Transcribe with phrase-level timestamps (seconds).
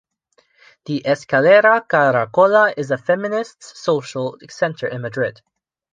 [0.85, 5.41] The Eskalera Karakola is a feminist social center in Madrid.